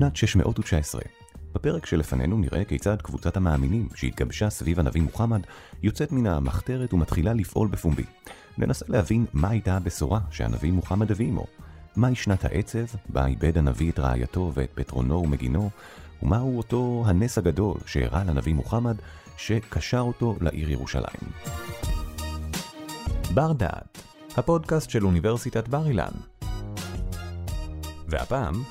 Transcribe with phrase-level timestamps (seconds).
[0.00, 1.00] בשנת 619.
[1.54, 5.40] בפרק שלפנינו נראה כיצד קבוצת המאמינים שהתגבשה סביב הנביא מוחמד
[5.82, 8.04] יוצאת מן המחתרת ומתחילה לפעול בפומבי.
[8.58, 11.46] ננסה להבין מה הייתה הבשורה שהנביא מוחמד הביא עמו.
[11.96, 15.70] מהי שנת העצב, בה איבד הנביא את רעייתו ואת פתרונו ומגינו,
[16.22, 18.96] ומהו אותו הנס הגדול שאירע לנביא מוחמד,
[19.36, 21.30] שקשר אותו לעיר ירושלים.
[23.34, 24.02] בר דעת,
[24.36, 26.12] הפודקאסט של אוניברסיטת בר אילן.
[28.08, 28.62] והפעם,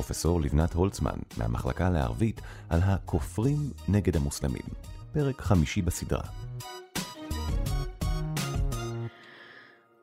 [0.00, 4.62] פרופסור לבנת הולצמן מהמחלקה לערבית על הכופרים נגד המוסלמים,
[5.12, 6.22] פרק חמישי בסדרה.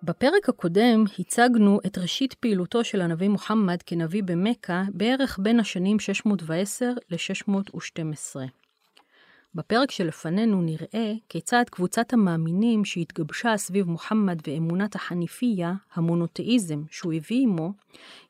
[0.04, 6.94] בפרק הקודם הצגנו את ראשית פעילותו של הנביא מוחמד כנביא במכה בערך בין השנים 610
[7.10, 8.36] ל-612.
[9.58, 17.74] בפרק שלפנינו נראה כיצד קבוצת המאמינים שהתגבשה סביב מוחמד ואמונת החניפייה, המונותאיזם שהוא הביא עמו,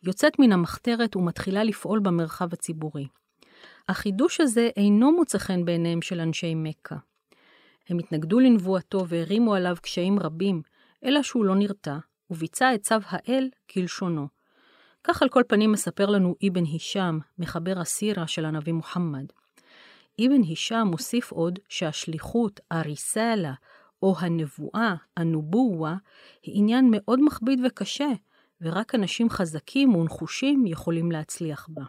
[0.04, 3.08] יוצאת מן המחתרת ומתחילה לפעול במרחב הציבורי.
[3.90, 6.96] החידוש הזה אינו מוצא חן בעיניהם של אנשי מכה.
[7.90, 10.62] הם התנגדו לנבואתו והרימו עליו קשיים רבים,
[11.05, 11.98] אלא שהוא לא נרתע,
[12.30, 14.27] וביצע את צו האל כלשונו.
[15.04, 19.26] כך על כל פנים מספר לנו אבן הישאם, מחבר הסירה של הנביא מוחמד.
[20.26, 23.54] אבן הישאם מוסיף עוד שהשליחות, הריסלה,
[24.04, 25.96] או הנבואה, הנובואה,
[26.43, 28.07] היא עניין מאוד מכביד וקשה,
[28.62, 31.84] ורק אנשים חזקים ונחושים יכולים להצליח בה.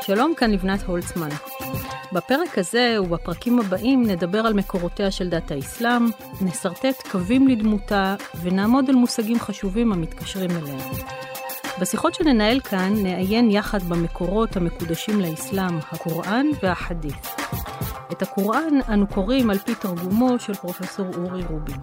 [0.00, 1.28] שלום, כאן לבנת הולצמן.
[2.12, 6.02] בפרק הזה ובפרקים הבאים נדבר על מקורותיה של דת האסלאם,
[6.40, 11.25] נסרטט קווים לדמותה ונעמוד על מושגים חשובים המתקשרים אליה.
[11.80, 17.26] בשיחות שננהל כאן נעיין יחד במקורות המקודשים לאסלאם, הקוראן והחדית'.
[18.12, 21.76] את הקוראן אנו קוראים על פי תרגומו של פרופסור אורי רובין.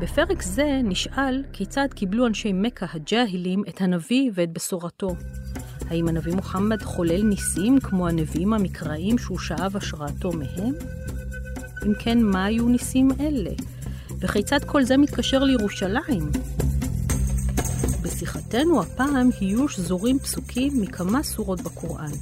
[0.00, 5.16] בפרק זה נשאל כיצד קיבלו אנשי מכה הג'אהילים את הנביא ואת בשורתו.
[5.90, 10.99] האם הנביא מוחמד חולל ניסים כמו הנביאים המקראיים שהוא שאב השראתו מהם?
[11.86, 13.50] אם כן, מה היו ניסים אלה?
[14.18, 16.30] וכיצד כל זה מתקשר לירושלים?
[18.02, 22.12] בשיחתנו הפעם יהיו שזורים פסוקים מכמה סורות בקוראן,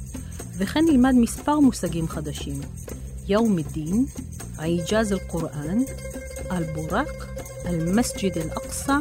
[0.57, 2.61] וכן נלמד מספר מושגים חדשים.
[3.27, 4.05] יאום א-דין,
[4.59, 5.77] עיג'אז אל-קוראן,
[6.51, 7.25] אל-בורק,
[7.65, 8.97] אל-מסג'ד אל-אקצא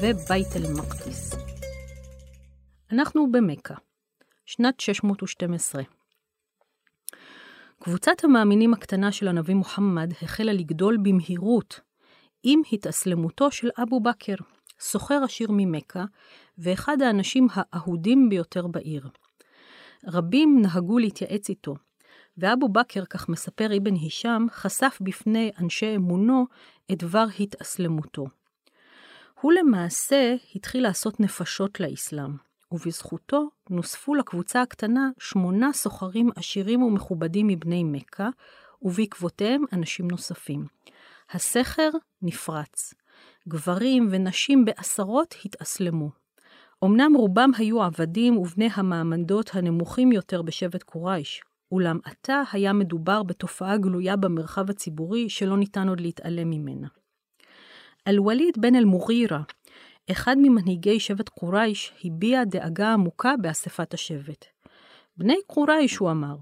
[0.00, 1.34] ובית אל-מקדיס.
[2.92, 3.74] אנחנו במכה,
[4.46, 5.97] שנת 612.
[7.82, 11.80] קבוצת המאמינים הקטנה של הנביא מוחמד החלה לגדול במהירות
[12.42, 14.34] עם התאסלמותו של אבו בכר,
[14.80, 16.04] סוחר עשיר ממכה,
[16.58, 19.08] ואחד האנשים האהודים ביותר בעיר.
[20.06, 21.74] רבים נהגו להתייעץ איתו,
[22.38, 26.46] ואבו בכר, כך מספר אבן הישאם, חשף בפני אנשי אמונו
[26.92, 28.26] את דבר התאסלמותו.
[29.40, 37.84] הוא למעשה התחיל לעשות נפשות לאסלאם, ובזכותו נוספו לקבוצה הקטנה שמונה סוחרים עשירים ומכובדים מבני
[37.84, 38.28] מכה,
[38.82, 40.66] ובעקבותיהם אנשים נוספים.
[41.30, 41.90] הסכר
[42.22, 42.94] נפרץ.
[43.48, 46.10] גברים ונשים בעשרות התאסלמו.
[46.84, 51.42] אמנם רובם היו עבדים ובני המעמדות הנמוכים יותר בשבט קורייש,
[51.72, 56.88] אולם עתה היה מדובר בתופעה גלויה במרחב הציבורי שלא ניתן עוד להתעלם ממנה.
[58.06, 59.42] אל-וליד בן אל-מוגירה,
[60.10, 64.44] אחד ממנהיגי שבט קורייש, הביע דאגה עמוקה באספת השבט.
[65.16, 66.36] בני קורייש, הוא אמר,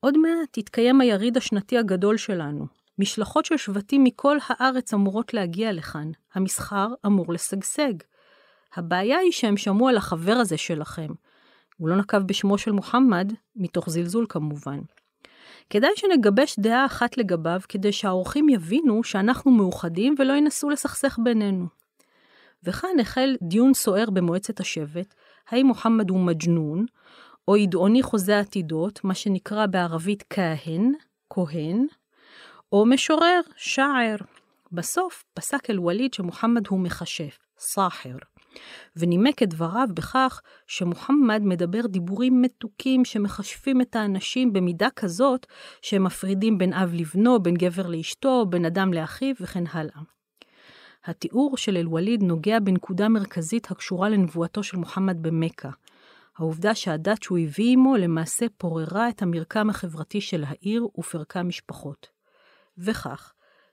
[0.00, 2.66] עוד מעט יתקיים היריד השנתי הגדול שלנו.
[2.98, 6.10] משלחות של שבטים מכל הארץ אמורות להגיע לכאן.
[6.34, 7.92] המסחר אמור לשגשג.
[8.74, 11.08] הבעיה היא שהם שמעו על החבר הזה שלכם,
[11.76, 14.78] הוא לא נקב בשמו של מוחמד, מתוך זלזול כמובן.
[15.70, 21.79] כדאי שנגבש דעה אחת לגביו, כדי שהאורחים יבינו שאנחנו מאוחדים ולא ינסו לסכסך בינינו.
[22.64, 25.14] וכאן החל דיון סוער במועצת השבט,
[25.48, 26.86] האם מוחמד הוא מג'נון,
[27.48, 30.92] או ידעוני חוזה עתידות, מה שנקרא בערבית כהן,
[31.30, 31.86] כהן,
[32.72, 34.16] או משורר, שער.
[34.72, 38.16] בסוף פסק אל-וליד שמוחמד הוא מכשף, סאחר.
[38.96, 45.46] ונימק את דבריו בכך שמוחמד מדבר דיבורים מתוקים שמכשפים את האנשים במידה כזאת
[45.82, 50.00] שהם מפרידים בין אב לבנו, בין גבר לאשתו, בין אדם לאחיו וכן הלאה.
[51.04, 55.70] התיאור של אל-וליד נוגע בנקודה מרכזית הקשורה לנבואתו של מוחמד במכה.
[56.38, 62.08] העובדה שהדת שהוא הביא עמו למעשה פוררה את המרקם החברתי של העיר ופרקה משפחות.
[62.78, 63.32] וכך,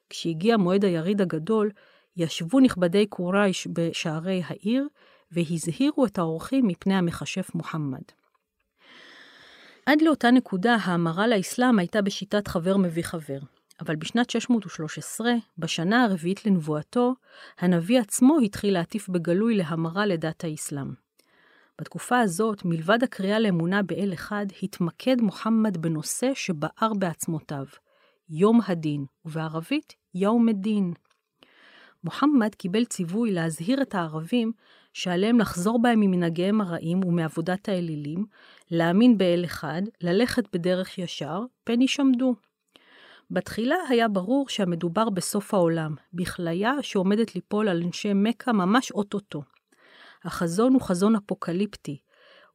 [0.09, 1.71] כשהגיע מועד היריד הגדול,
[2.17, 4.87] ישבו נכבדי קורייש בשערי העיר,
[5.31, 8.01] והזהירו את האורחים מפני המכשף מוחמד.
[9.85, 13.39] עד לאותה נקודה ההמרה לאסלאם הייתה בשיטת חבר מביא חבר.
[13.79, 17.13] אבל בשנת 613, בשנה הרביעית לנבואתו,
[17.59, 20.93] הנביא עצמו התחיל להטיף בגלוי להמרה לדת האסלאם.
[21.81, 27.65] בתקופה הזאת, מלבד הקריאה לאמונה באל אחד, התמקד מוחמד בנושא שבער בעצמותיו,
[28.29, 30.93] יום הדין, ובערבית, יום הדין.
[32.03, 34.51] מוחמד קיבל ציווי להזהיר את הערבים
[34.93, 38.25] שעליהם לחזור בהם ממנהגיהם הרעים ומעבודת האלילים,
[38.71, 42.35] להאמין באל אחד, ללכת בדרך ישר, פן יישמדו.
[43.31, 49.43] בתחילה היה ברור שהמדובר בסוף העולם, בכליה שעומדת ליפול על אנשי מכה ממש אוטוטו.
[50.23, 51.97] החזון הוא חזון אפוקליפטי,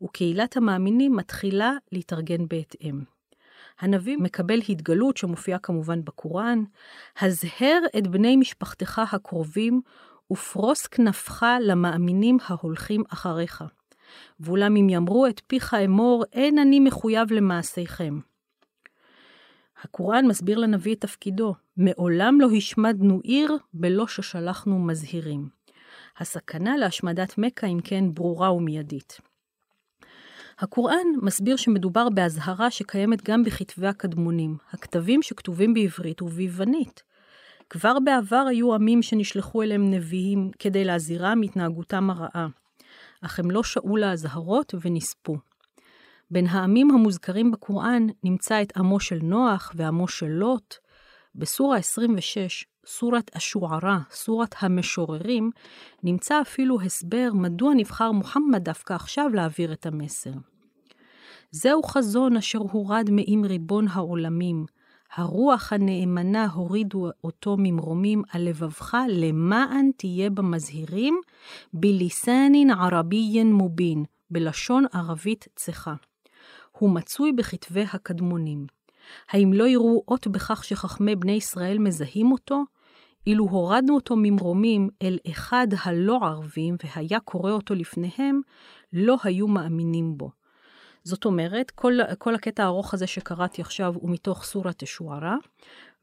[0.03, 3.01] וקהילת המאמינים מתחילה להתארגן בהתאם.
[3.81, 6.65] הנביא מקבל התגלות שמופיעה כמובן בקוראן,
[7.21, 9.81] הזהר את בני משפחתך הקרובים
[10.33, 13.65] ופרוס כנפך למאמינים ההולכים אחריך.
[14.41, 18.31] ואולם אם יאמרו את פיך אמור, אין אני מחויב למעשיכם.
[19.84, 25.49] הקוראן מסביר לנביא את תפקידו, מעולם לא השמדנו עיר בלא ששלחנו מזהירים.
[26.19, 29.20] הסכנה להשמדת מכה, אם כן, ברורה ומיידית.
[30.58, 37.02] הקוראן מסביר שמדובר באזהרה שקיימת גם בכתבי הקדמונים, הכתבים שכתובים בעברית וביוונית.
[37.70, 42.46] כבר בעבר היו עמים שנשלחו אליהם נביאים כדי להזהירם מהתנהגותם הרעה,
[43.23, 45.37] אך הם לא שעו לאזהרות ונספו.
[46.32, 50.75] בין העמים המוזכרים בקוראן נמצא את עמו של נוח ועמו של לוט.
[51.34, 55.50] בסורה 26, סורת השוערה, סורת המשוררים,
[56.02, 60.31] נמצא אפילו הסבר מדוע נבחר מוחמד דווקא עכשיו להעביר את המסר.
[61.50, 64.67] זהו חזון אשר הורד מעם ריבון העולמים.
[65.14, 71.20] הרוח הנאמנה הורידו אותו ממרומים על לבבך, למען תהיה במזהירים,
[71.75, 75.94] בליסנין ערביין מובין, בלשון ערבית צחה.
[76.79, 78.67] הוא מצוי בכתבי הקדמונים.
[79.31, 82.63] האם לא יראו אות בכך שחכמי בני ישראל מזהים אותו?
[83.27, 88.41] אילו הורדנו אותו ממרומים אל אחד הלא ערבים והיה קורא אותו לפניהם,
[88.93, 90.31] לא היו מאמינים בו.
[91.05, 95.37] זאת אומרת, כל, כל הקטע הארוך הזה שקראתי עכשיו הוא מתוך סורת השוערה,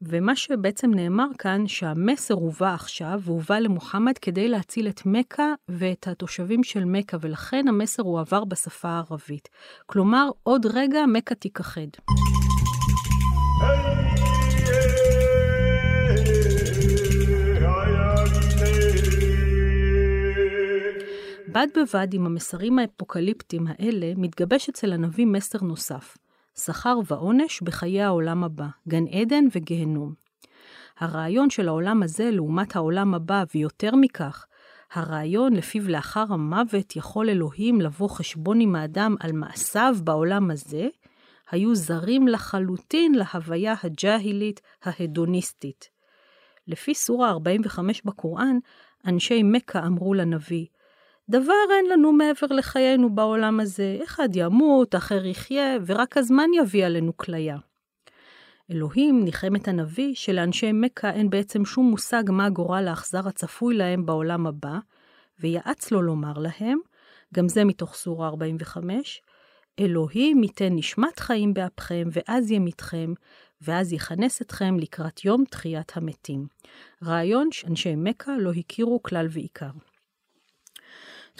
[0.02, 6.64] ומה שבעצם נאמר כאן, שהמסר הובא עכשיו, והובא למוחמד כדי להציל את מכה ואת התושבים
[6.64, 9.48] של מכה, ולכן המסר הועבר בשפה הערבית.
[9.86, 11.80] כלומר, עוד רגע מכה תיכחד.
[21.48, 26.16] בד בבד עם המסרים האפוקליפטיים האלה, מתגבש אצל הנביא מסר נוסף,
[26.58, 30.14] שכר ועונש בחיי העולם הבא, גן עדן וגיהנום.
[30.98, 34.46] הרעיון של העולם הזה לעומת העולם הבא, ויותר מכך,
[34.92, 40.88] הרעיון לפיו לאחר המוות יכול אלוהים לבוא חשבון עם האדם על מעשיו בעולם הזה,
[41.50, 45.88] היו זרים לחלוטין להוויה הג'אהילית ההדוניסטית.
[46.66, 48.58] לפי סורה 45 בקוראן,
[49.06, 50.66] אנשי מכה אמרו לנביא,
[51.30, 57.16] דבר אין לנו מעבר לחיינו בעולם הזה, אחד ימות, אחר יחיה, ורק הזמן יביא עלינו
[57.16, 57.56] כליה.
[58.70, 64.06] אלוהים ניחם את הנביא שלאנשי מכה אין בעצם שום מושג מה הגורל האכזר הצפוי להם
[64.06, 64.78] בעולם הבא,
[65.40, 66.78] ויעץ לו לומר להם,
[67.34, 69.22] גם זה מתוך סורה 45,
[69.80, 73.12] אלוהים ייתן נשמת חיים באפכם, ואז ימיתכם,
[73.60, 76.46] ואז יכנס אתכם לקראת יום תחיית המתים.
[77.04, 79.70] רעיון שאנשי מכה לא הכירו כלל ועיקר.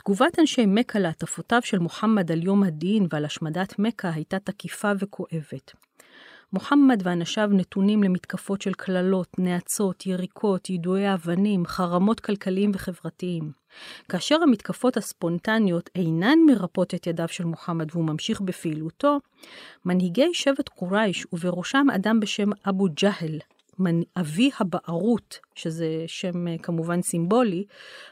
[0.05, 5.73] תגובת אנשי מכה להטפותיו של מוחמד על יום הדין ועל השמדת מכה הייתה תקיפה וכואבת.
[6.53, 13.53] מוחמד ואנשיו נתונים למתקפות של קללות, נאצות, יריקות, יידויי אבנים, חרמות כלכליים וחברתיים.
[14.09, 19.19] כאשר המתקפות הספונטניות אינן מרפות את ידיו של מוחמד והוא ממשיך בפעילותו,
[19.85, 23.39] מנהיגי שבט קורייש, ובראשם אדם בשם אבו ג'הל,
[24.17, 27.65] אבי הבערות, שזה שם אה, כמובן סימבולי,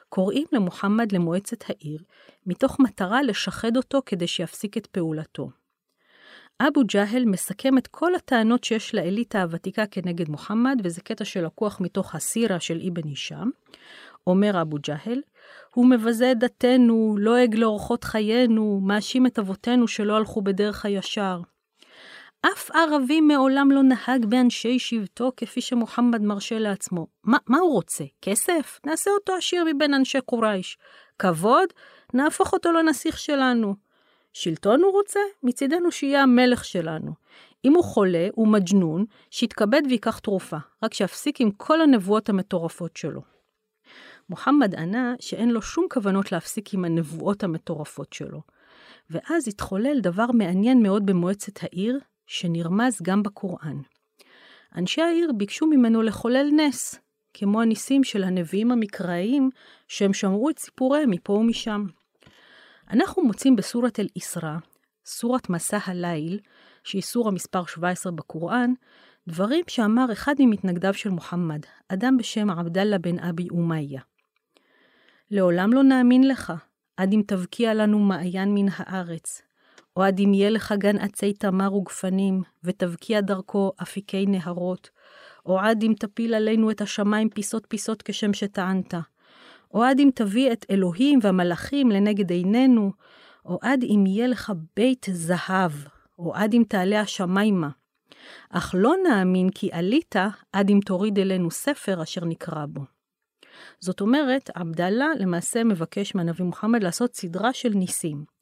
[0.08, 2.02] קוראים למוחמד למועצת העיר,
[2.46, 5.50] מתוך מטרה לשחד אותו כדי שיפסיק את פעולתו.
[6.60, 12.14] אבו ג'הל מסכם את כל הטענות שיש לאליטה הוותיקה כנגד מוחמד, וזה קטע שלקוח מתוך
[12.14, 13.50] הסירה של אבן הישאם.
[14.26, 15.20] אומר אבו ג'הל,
[15.74, 21.40] הוא מבזה את דתנו, לועג לאורחות חיינו, מאשים את אבותינו שלא הלכו בדרך הישר.
[22.46, 27.06] אף ערבי מעולם לא נהג באנשי שבטו כפי שמוחמד מרשה לעצמו.
[27.24, 28.04] מה, מה הוא רוצה?
[28.22, 28.80] כסף?
[28.86, 30.78] נעשה אותו עשיר מבין אנשי קורייש.
[31.18, 31.68] כבוד?
[32.14, 33.74] נהפוך אותו לנסיך שלנו.
[34.32, 35.20] שלטון הוא רוצה?
[35.42, 37.12] מצידנו שיהיה המלך שלנו.
[37.64, 43.22] אם הוא חולה, הוא מג'נון, שיתכבד ויקח תרופה, רק שיפסיק עם כל הנבואות המטורפות שלו.
[44.30, 48.42] מוחמד ענה שאין לו שום כוונות להפסיק עם הנבואות המטורפות שלו.
[49.10, 51.98] ואז התחולל דבר מעניין מאוד במועצת העיר,
[52.28, 53.80] שנרמז גם בקוראן.
[54.76, 57.00] אנשי העיר ביקשו ממנו לחולל נס,
[57.34, 59.50] כמו הניסים של הנביאים המקראיים,
[59.88, 61.86] שהם שמרו את סיפוריהם מפה ומשם.
[62.90, 64.56] אנחנו מוצאים בסורת אל-איסרא,
[65.06, 66.38] סורת מסע הליל,
[66.84, 68.72] שהיא סורה מספר 17 בקוראן,
[69.28, 74.00] דברים שאמר אחד ממתנגדיו של מוחמד, אדם בשם עבדאללה בן אבי אומיה.
[75.30, 76.52] לעולם לא נאמין לך,
[76.96, 79.42] עד אם תבקיע לנו מעיין מן הארץ,
[79.98, 80.02] או
[80.34, 84.90] יהיה לך גן עצי תמר וגפנים, ותבקיע דרכו אפיקי נהרות,
[85.46, 88.94] או עד אם תפיל עלינו את השמיים פיסות פיסות כשם שטענת,
[89.74, 92.92] או עד אם תביא את אלוהים והמלאכים לנגד עינינו,
[93.44, 95.72] או עד אם יהיה לך בית זהב,
[96.18, 97.68] או עד אם תעלה השמיימה.
[98.50, 100.14] אך לא נאמין כי עלית
[100.52, 102.80] עד אם תוריד אלינו ספר אשר נקרא בו.
[103.80, 108.37] זאת אומרת, עבדאללה למעשה מבקש מהנביא מוחמד לעשות סדרה של ניסים.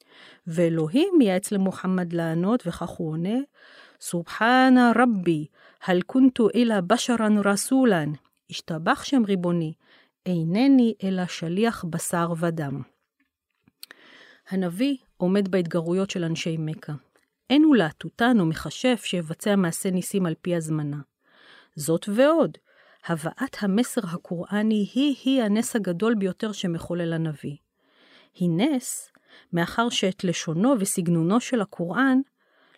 [0.47, 3.39] ואלוהים מייעץ למוחמד לענות, וכך הוא עונה,
[4.01, 5.47] סובחנה רבי,
[5.85, 8.13] הל כונתו אלא בשרן רסולן,
[8.51, 9.73] השתבח שם ריבוני,
[10.27, 12.83] אינני אלא שליח בשר ודם.
[14.49, 16.93] הנביא עומד בהתגרויות של אנשי מכה.
[17.51, 21.01] אין הוא להטוטן או מכשף שיבצע מעשה ניסים על פי הזמנה.
[21.77, 22.59] זאת ועוד,
[23.07, 27.57] הבאת המסר הקוראני היא-היא הנס הגדול ביותר שמחולל הנביא.
[28.35, 29.13] היא נס,
[29.53, 32.21] מאחר שאת לשונו וסגנונו של הקוראן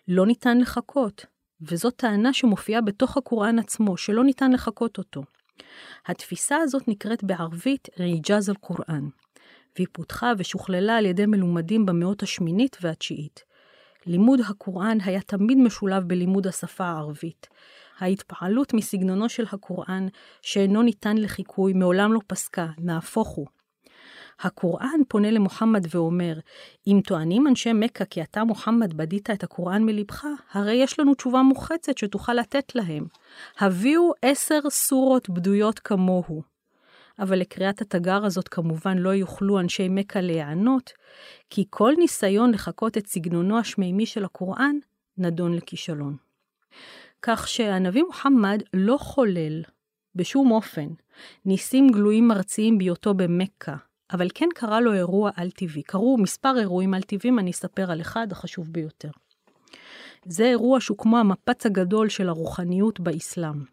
[0.07, 1.25] לא ניתן לחקות,
[1.61, 5.23] וזאת טענה שמופיעה בתוך הקוראן עצמו, שלא ניתן לחקות אותו.
[6.05, 9.07] התפיסה הזאת נקראת בערבית ריג'אז אל-קוראן,
[9.75, 13.43] והיא פותחה ושוכללה על ידי מלומדים במאות השמינית והתשיעית.
[14.05, 17.47] לימוד הקוראן היה תמיד משולב בלימוד השפה הערבית.
[17.99, 20.07] ההתפעלות מסגנונו של הקוראן,
[20.41, 23.47] שאינו ניתן לחיקוי, מעולם לא פסקה, נהפוך הוא.
[24.41, 26.39] הקוראן פונה למוחמד ואומר,
[26.87, 31.41] אם טוענים אנשי מכה כי אתה, מוחמד, בדית את הקוראן מלבך, הרי יש לנו תשובה
[31.41, 33.05] מוחצת שתוכל לתת להם.
[33.59, 36.43] הביאו עשר סורות בדויות כמוהו.
[37.19, 40.91] אבל לקריאת התגר הזאת כמובן לא יוכלו אנשי מכה להיענות,
[41.49, 44.75] כי כל ניסיון לחקות את סגנונו השמימי של הקוראן
[45.17, 46.15] נדון לכישלון.
[47.21, 49.63] כך שהנביא מוחמד לא חולל
[50.15, 50.87] בשום אופן
[51.45, 53.75] ניסים גלויים ארציים בהיותו במכה,
[54.13, 55.83] אבל כן קרה לו אירוע על-טבעי.
[55.83, 59.09] קרו מספר אירועים על-טבעיים, אני אספר על אחד החשוב ביותר.
[60.25, 63.63] זה אירוע שהוא כמו המפץ הגדול של הרוחניות באסלאם.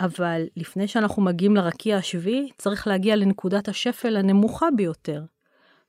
[0.00, 5.24] אבל לפני שאנחנו מגיעים לרקיע השביעי, צריך להגיע לנקודת השפל הנמוכה ביותר.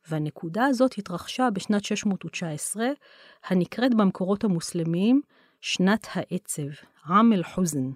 [0.09, 2.87] והנקודה הזאת התרחשה בשנת 619,
[3.45, 5.21] הנקראת במקורות המוסלמיים
[5.61, 6.67] שנת העצב,
[7.09, 7.89] עם אל-חוזן.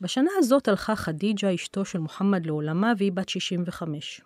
[0.00, 4.20] בשנה הזאת הלכה חדיג'ה, אשתו של מוחמד, לעולמה, והיא בת 65.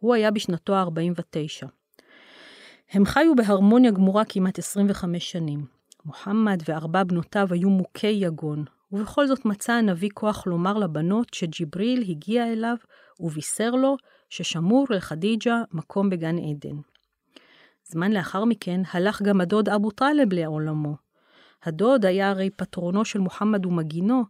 [0.00, 1.66] הוא היה בשנתו ה-49.
[2.90, 5.76] הם חיו בהרמוניה גמורה כמעט 25 שנים.
[6.04, 12.52] מוחמד וארבע בנותיו היו מוכי יגון, ובכל זאת מצא הנביא כוח לומר לבנות שג'יבריל הגיע
[12.52, 12.76] אליו
[13.20, 13.96] ובישר לו
[14.30, 16.76] ששמור לחדיג'ה מקום בגן עדן.
[17.84, 20.96] זמן לאחר מכן הלך גם הדוד אבו טלב לעולמו.
[21.64, 24.24] הדוד היה הרי פטרונו של מוחמד ומגינו,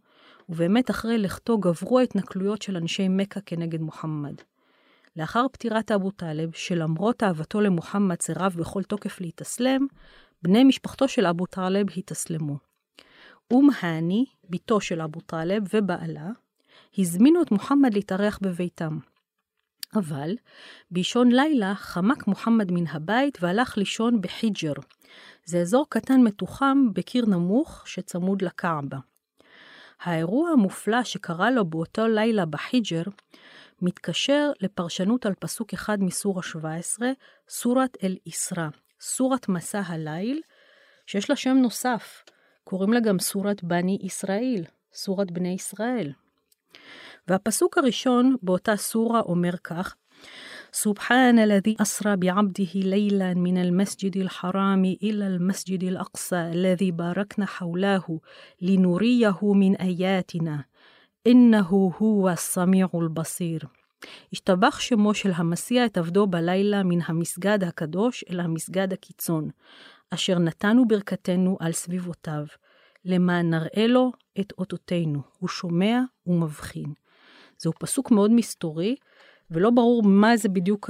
[0.48, 4.34] ובאמת אחרי לכתו גברו ההתנכלויות של אנשי מכה כנגד מוחמד.
[5.16, 9.86] לאחר פטירת אבו טלב, שלמרות אהבתו למוחמד סירב בכל תוקף להתאסלם,
[10.42, 12.56] בני משפחתו של אבו טלב התאסלמו.
[13.50, 16.30] אום האני, בתו של אבו טלב ובעלה,
[16.98, 18.98] הזמינו את מוחמד להתארח בביתם.
[19.94, 20.34] אבל
[20.90, 24.72] באישון לילה חמק מוחמד מן הבית והלך לישון בחיג'ר.
[25.44, 28.98] זה אזור קטן מתוחם בקיר נמוך שצמוד לקעבה.
[30.02, 33.02] האירוע המופלא שקרה לו באותו לילה בחיג'ר
[33.81, 37.11] מתקשר לפרשנות על פסוק אחד מסורה 17,
[37.49, 38.67] סורת אל-איסרא,
[39.01, 40.41] סורת מסע הליל,
[41.05, 42.23] שיש לה שם נוסף,
[42.63, 46.11] קוראים לה גם סורת בני ישראל, סורת בני ישראל.
[47.27, 49.95] והפסוק הראשון באותה סורה אומר כך,
[50.71, 58.19] سبحان الذي أسرى بعبده ليلا من المسجد الحرام إلى المسجد الأقصى الذي باركنا حوله
[58.61, 60.65] لنريه من آياتنا
[61.27, 63.67] إنه هو السميع البصير.
[64.33, 69.49] השתבח שמו של המסיע את עבדו בלילה מן המסגד הקדוש אל המסגד הקיצון,
[70.09, 72.45] אשר נתנו ברכתנו על סביבותיו,
[73.05, 76.93] למען נראה לו את אותותינו, הוא שומע ומבחין.
[77.57, 78.95] זהו פסוק מאוד מסתורי,
[79.51, 80.89] ולא ברור מה זה בדיוק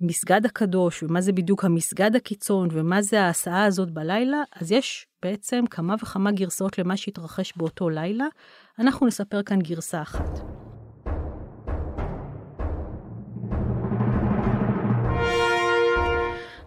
[0.00, 5.64] המסגד הקדוש, ומה זה בדיוק המסגד הקיצון, ומה זה ההסעה הזאת בלילה, אז יש בעצם
[5.70, 8.26] כמה וכמה גרסאות למה שהתרחש באותו לילה.
[8.78, 10.40] אנחנו נספר כאן גרסה אחת.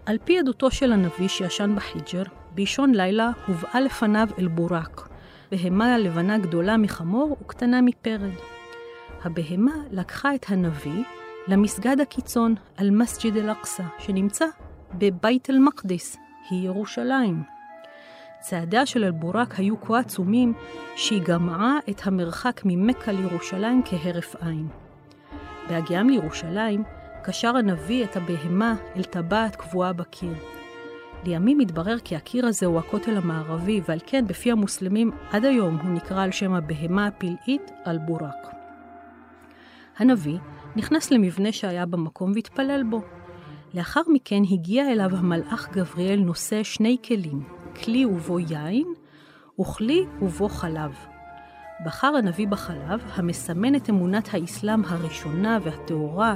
[0.05, 2.24] על פי עדותו של הנביא שישן בחיג'ר,
[2.55, 5.09] באישון לילה הובאה לפניו אל בורק,
[5.51, 8.33] בהמה לבנה גדולה מחמור וקטנה מפרד.
[9.24, 11.03] הבהמה לקחה את הנביא
[11.48, 14.46] למסגד הקיצון, על מסג'ד אל-אקצא, שנמצא
[14.93, 16.17] בבית אל-מקדיס,
[16.50, 17.43] היא ירושלים.
[18.39, 20.53] צעדיה של אל-בורק היו כה עצומים,
[20.96, 24.67] שהיא גמעה את המרחק ממכה לירושלים כהרף עין.
[25.69, 26.84] בהגיעם לירושלים,
[27.24, 30.34] קשר הנביא את הבהמה אל טבעת קבועה בקיר.
[31.25, 35.89] לימים התברר כי הקיר הזה הוא הכותל המערבי, ועל כן בפי המוסלמים עד היום הוא
[35.89, 38.48] נקרא על שם הבהמה הפלאית אל-בורק.
[39.98, 40.38] הנביא
[40.76, 43.02] נכנס למבנה שהיה במקום והתפלל בו.
[43.74, 47.44] לאחר מכן הגיע אליו המלאך גבריאל נושא שני כלים,
[47.84, 48.94] כלי ובו יין,
[49.60, 50.92] וכלי ובו חלב.
[51.86, 56.36] בחר הנביא בחלב, המסמן את אמונת האסלאם הראשונה והטהורה,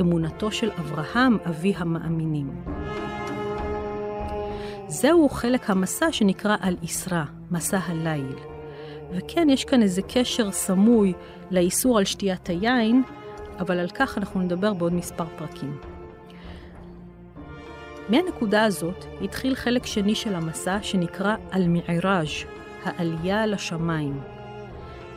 [0.00, 2.64] אמונתו של אברהם, אבי המאמינים.
[4.88, 8.36] זהו חלק המסע שנקרא על-איסרה, מסע הליל.
[9.12, 11.12] וכן, יש כאן איזה קשר סמוי
[11.50, 13.02] לאיסור על שתיית היין,
[13.58, 15.76] אבל על כך אנחנו נדבר בעוד מספר פרקים.
[18.08, 22.28] מהנקודה הזאת התחיל חלק שני של המסע שנקרא אל-מיעראז',
[22.84, 24.20] העלייה לשמיים.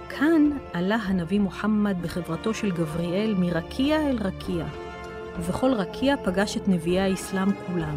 [0.09, 4.65] כאן עלה הנביא מוחמד בחברתו של גבריאל מרקיע אל רקיע,
[5.39, 7.95] ובכל רקיע פגש את נביאי האסלאם כולם.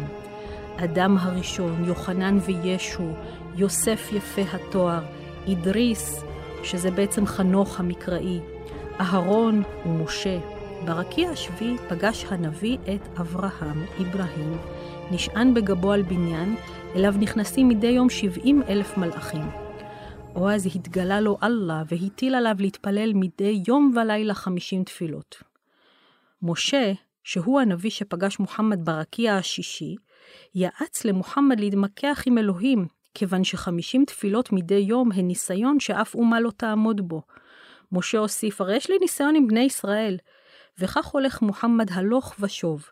[0.77, 3.11] אדם הראשון, יוחנן וישו,
[3.55, 5.01] יוסף יפה התואר,
[5.47, 6.23] אידריס,
[6.63, 8.39] שזה בעצם חנוך המקראי,
[8.99, 10.39] אהרון ומשה.
[10.85, 14.57] ברקיע השביעי פגש הנביא את אברהם, אברהים,
[15.11, 16.55] נשען בגבו על בניין,
[16.95, 19.49] אליו נכנסים מדי יום שבעים אלף מלאכים.
[20.35, 25.43] או אז התגלה לו אללה והטיל עליו להתפלל מדי יום ולילה חמישים תפילות.
[26.41, 29.95] משה, שהוא הנביא שפגש מוחמד ברקיע השישי,
[30.55, 36.51] יעץ למוחמד להתמקח עם אלוהים, כיוון שחמישים תפילות מדי יום הן ניסיון שאף אומה לא
[36.57, 37.21] תעמוד בו.
[37.93, 40.17] משה הוסיף, הרי יש לי ניסיון עם בני ישראל.
[40.79, 42.89] וכך הולך מוחמד הלוך ושוב,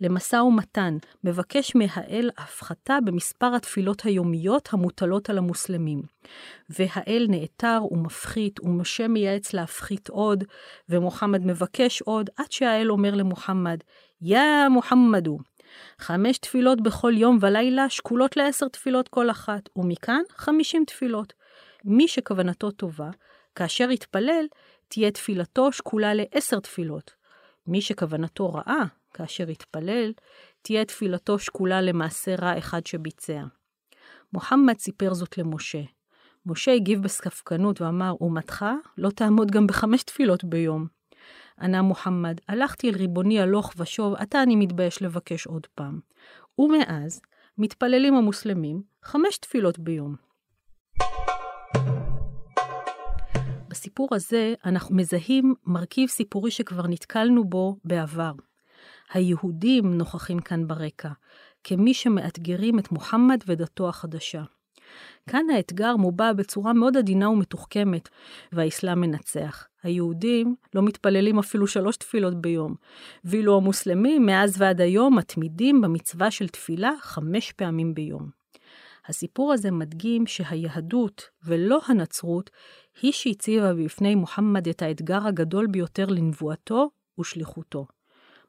[0.00, 6.02] למשא ומתן, מבקש מהאל הפחתה במספר התפילות היומיות המוטלות על המוסלמים.
[6.70, 10.44] והאל נעתר ומפחית, ומשה מייעץ להפחית עוד,
[10.88, 13.78] ומוחמד מבקש עוד, עד שהאל אומר למוחמד,
[14.22, 15.38] יא מוחמדו,
[15.98, 21.32] חמש תפילות בכל יום ולילה שקולות לעשר תפילות כל אחת, ומכאן חמישים תפילות.
[21.84, 23.10] מי שכוונתו טובה,
[23.54, 24.46] כאשר יתפלל,
[24.88, 27.14] תהיה תפילתו שקולה לעשר תפילות.
[27.66, 28.84] מי שכוונתו רעה,
[29.14, 30.12] כאשר יתפלל,
[30.62, 33.42] תהיה תפילתו שקולה למעשה רע אחד שביצע.
[34.32, 35.82] מוחמד סיפר זאת למשה.
[36.46, 38.64] משה הגיב בספקנות ואמר, אומתך
[38.98, 40.86] לא תעמוד גם בחמש תפילות ביום.
[41.60, 46.00] ענה מוחמד, הלכתי אל ריבוני הלוך ושוב, עתה אני מתבייש לבקש עוד פעם.
[46.58, 47.20] ומאז,
[47.58, 50.29] מתפללים המוסלמים חמש תפילות ביום.
[53.80, 58.32] בסיפור הזה אנחנו מזהים מרכיב סיפורי שכבר נתקלנו בו בעבר.
[59.12, 61.08] היהודים נוכחים כאן ברקע,
[61.64, 64.42] כמי שמאתגרים את מוחמד ודתו החדשה.
[65.30, 68.08] כאן האתגר מובע בצורה מאוד עדינה ומתוחכמת,
[68.52, 69.66] והאסלאם מנצח.
[69.82, 72.74] היהודים לא מתפללים אפילו שלוש תפילות ביום,
[73.24, 78.39] ואילו המוסלמים מאז ועד היום מתמידים במצווה של תפילה חמש פעמים ביום.
[79.10, 82.50] הסיפור הזה מדגים שהיהדות ולא הנצרות
[83.02, 87.86] היא שהציבה בפני מוחמד את האתגר הגדול ביותר לנבואתו ושליחותו.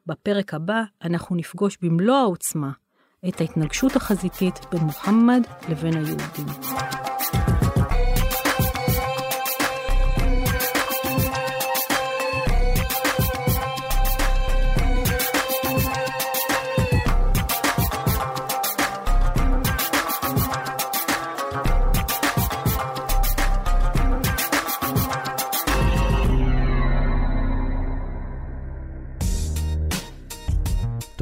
[0.06, 2.70] בפרק הבא אנחנו נפגוש במלוא העוצמה
[3.28, 6.46] את ההתנגשות החזיתית בין מוחמד לבין היהודים.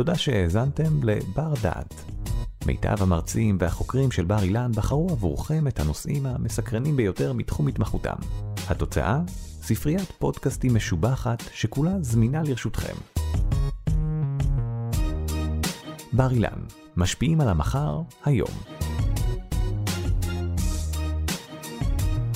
[0.01, 1.95] תודה שהאזנתם לבר דעת.
[2.67, 8.17] מיטב המרצים והחוקרים של בר אילן בחרו עבורכם את הנושאים המסקרנים ביותר מתחום התמחותם.
[8.69, 9.21] התוצאה?
[9.63, 12.95] ספריית פודקאסטים משובחת שכולה זמינה לרשותכם.
[16.13, 16.61] בר אילן,
[16.97, 18.55] משפיעים על המחר, היום.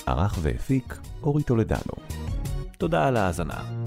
[0.07, 1.95] ערך והפיק אורי טולדנו.
[2.79, 3.84] תודה על ההאזנה.